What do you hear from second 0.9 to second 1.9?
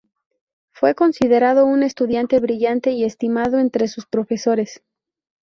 considerado un